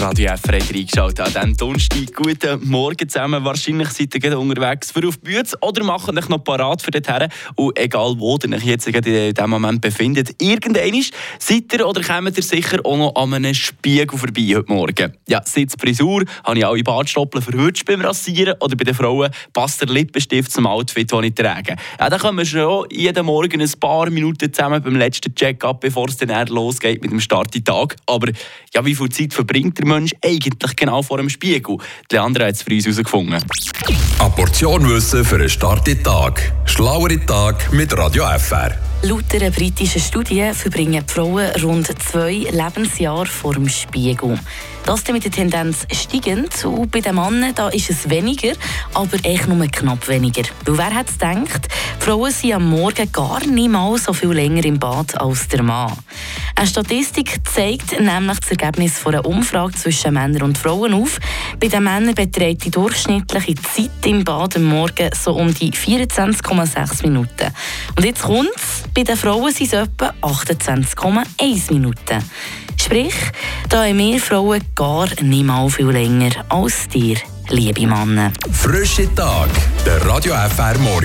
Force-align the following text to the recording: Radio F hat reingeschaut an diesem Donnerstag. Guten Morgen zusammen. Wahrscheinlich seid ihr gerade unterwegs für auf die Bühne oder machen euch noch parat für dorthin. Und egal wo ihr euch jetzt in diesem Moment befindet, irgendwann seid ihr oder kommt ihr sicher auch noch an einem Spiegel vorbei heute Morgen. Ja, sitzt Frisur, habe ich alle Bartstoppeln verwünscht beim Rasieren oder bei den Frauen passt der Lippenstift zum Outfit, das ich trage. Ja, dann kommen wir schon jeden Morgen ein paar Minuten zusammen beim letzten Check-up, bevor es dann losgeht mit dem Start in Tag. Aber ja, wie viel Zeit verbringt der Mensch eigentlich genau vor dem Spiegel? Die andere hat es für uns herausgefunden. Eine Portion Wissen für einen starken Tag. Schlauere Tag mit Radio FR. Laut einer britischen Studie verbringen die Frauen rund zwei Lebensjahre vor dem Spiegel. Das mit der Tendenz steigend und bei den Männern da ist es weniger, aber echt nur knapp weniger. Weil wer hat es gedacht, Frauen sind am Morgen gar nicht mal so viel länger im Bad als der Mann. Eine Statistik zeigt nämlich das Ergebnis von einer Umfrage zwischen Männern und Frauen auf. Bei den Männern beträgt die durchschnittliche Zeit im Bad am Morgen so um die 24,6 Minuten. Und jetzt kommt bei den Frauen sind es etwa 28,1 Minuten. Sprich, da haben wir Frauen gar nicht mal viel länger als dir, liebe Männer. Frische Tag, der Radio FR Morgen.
Radio 0.00 0.30
F 0.30 0.42
hat 0.46 0.54
reingeschaut 0.72 1.18
an 1.18 1.32
diesem 1.32 1.56
Donnerstag. 1.56 2.14
Guten 2.14 2.68
Morgen 2.70 3.08
zusammen. 3.08 3.44
Wahrscheinlich 3.44 3.88
seid 3.88 4.14
ihr 4.14 4.20
gerade 4.20 4.38
unterwegs 4.38 4.92
für 4.92 5.06
auf 5.08 5.16
die 5.16 5.24
Bühne 5.24 5.42
oder 5.60 5.82
machen 5.82 6.16
euch 6.16 6.28
noch 6.28 6.44
parat 6.44 6.82
für 6.82 6.92
dorthin. 6.92 7.28
Und 7.56 7.76
egal 7.76 8.14
wo 8.16 8.38
ihr 8.40 8.56
euch 8.56 8.62
jetzt 8.62 8.86
in 8.86 9.02
diesem 9.02 9.50
Moment 9.50 9.80
befindet, 9.80 10.40
irgendwann 10.40 11.02
seid 11.40 11.72
ihr 11.72 11.84
oder 11.84 12.00
kommt 12.00 12.36
ihr 12.36 12.42
sicher 12.44 12.78
auch 12.84 12.96
noch 12.96 13.16
an 13.16 13.34
einem 13.34 13.54
Spiegel 13.54 14.16
vorbei 14.16 14.54
heute 14.54 14.72
Morgen. 14.72 15.16
Ja, 15.28 15.42
sitzt 15.44 15.80
Frisur, 15.80 16.22
habe 16.44 16.58
ich 16.58 16.66
alle 16.66 16.82
Bartstoppeln 16.84 17.42
verwünscht 17.42 17.84
beim 17.84 18.00
Rasieren 18.00 18.54
oder 18.60 18.76
bei 18.76 18.84
den 18.84 18.94
Frauen 18.94 19.32
passt 19.52 19.80
der 19.80 19.88
Lippenstift 19.88 20.52
zum 20.52 20.68
Outfit, 20.68 21.10
das 21.10 21.24
ich 21.24 21.34
trage. 21.34 21.74
Ja, 21.98 22.08
dann 22.08 22.20
kommen 22.20 22.38
wir 22.38 22.46
schon 22.46 22.86
jeden 22.92 23.26
Morgen 23.26 23.60
ein 23.60 23.72
paar 23.80 24.10
Minuten 24.10 24.52
zusammen 24.52 24.80
beim 24.80 24.94
letzten 24.94 25.34
Check-up, 25.34 25.80
bevor 25.80 26.06
es 26.06 26.18
dann 26.18 26.46
losgeht 26.46 27.02
mit 27.02 27.10
dem 27.10 27.20
Start 27.20 27.56
in 27.56 27.64
Tag. 27.64 27.96
Aber 28.06 28.30
ja, 28.72 28.84
wie 28.84 28.94
viel 28.94 29.08
Zeit 29.08 29.34
verbringt 29.34 29.76
der 29.78 29.87
Mensch 29.88 30.12
eigentlich 30.24 30.76
genau 30.76 31.02
vor 31.02 31.18
dem 31.18 31.28
Spiegel? 31.28 31.78
Die 32.10 32.18
andere 32.18 32.46
hat 32.46 32.54
es 32.54 32.62
für 32.62 32.70
uns 32.70 32.84
herausgefunden. 32.84 33.42
Eine 34.18 34.30
Portion 34.30 34.88
Wissen 34.88 35.24
für 35.24 35.36
einen 35.36 35.48
starken 35.48 36.02
Tag. 36.02 36.52
Schlauere 36.64 37.24
Tag 37.24 37.72
mit 37.72 37.96
Radio 37.96 38.24
FR. 38.38 38.76
Laut 39.02 39.32
einer 39.32 39.52
britischen 39.52 40.00
Studie 40.00 40.50
verbringen 40.52 41.04
die 41.08 41.12
Frauen 41.12 41.50
rund 41.62 41.86
zwei 42.02 42.48
Lebensjahre 42.50 43.26
vor 43.26 43.54
dem 43.54 43.68
Spiegel. 43.68 44.38
Das 44.84 45.06
mit 45.12 45.22
der 45.24 45.30
Tendenz 45.30 45.86
steigend 45.92 46.64
und 46.64 46.90
bei 46.90 47.00
den 47.00 47.14
Männern 47.14 47.54
da 47.54 47.68
ist 47.68 47.90
es 47.90 48.10
weniger, 48.10 48.54
aber 48.94 49.18
echt 49.22 49.46
nur 49.46 49.66
knapp 49.68 50.08
weniger. 50.08 50.42
Weil 50.64 50.78
wer 50.78 50.94
hat 50.94 51.10
es 51.10 51.18
gedacht, 51.18 51.68
Frauen 52.08 52.32
sind 52.32 52.54
am 52.54 52.70
Morgen 52.70 53.12
gar 53.12 53.44
nicht 53.44 53.68
mal 53.68 53.98
so 53.98 54.14
viel 54.14 54.30
länger 54.30 54.64
im 54.64 54.78
Bad 54.78 55.20
als 55.20 55.46
der 55.48 55.62
Mann. 55.62 55.92
Eine 56.54 56.66
Statistik 56.66 57.38
zeigt 57.46 58.00
nämlich 58.00 58.40
das 58.40 58.50
Ergebnis 58.50 58.98
von 58.98 59.14
einer 59.14 59.26
Umfrage 59.26 59.74
zwischen 59.74 60.14
Männern 60.14 60.40
und 60.40 60.56
Frauen 60.56 60.94
auf. 60.94 61.18
Bei 61.60 61.68
den 61.68 61.84
Männern 61.84 62.14
beträgt 62.14 62.64
die 62.64 62.70
durchschnittliche 62.70 63.56
Zeit 63.56 64.06
im 64.06 64.24
Bad 64.24 64.56
am 64.56 64.64
Morgen 64.64 65.10
so 65.12 65.34
um 65.34 65.52
die 65.52 65.70
24,6 65.70 67.02
Minuten. 67.02 67.52
Und 67.94 68.04
jetzt 68.06 68.22
kommt 68.22 68.54
bei 68.94 69.02
den 69.02 69.18
Frauen 69.18 69.52
sind 69.52 69.66
es 69.66 69.74
etwa 69.74 70.14
28,1 70.22 71.70
Minuten. 71.74 72.24
Sprich, 72.80 73.16
da 73.68 73.84
haben 73.84 73.98
wir 73.98 74.18
Frauen 74.18 74.62
gar 74.74 75.08
nicht 75.20 75.44
mal 75.44 75.68
viel 75.68 75.90
länger 75.90 76.30
als 76.48 76.88
dir, 76.88 77.18
liebe 77.50 77.86
Männer. 77.86 78.32
Frische 78.50 79.14
Tag, 79.14 79.50
der 79.84 80.06
Radio 80.06 80.32
FR 80.32 80.78
Morgen. 80.78 80.96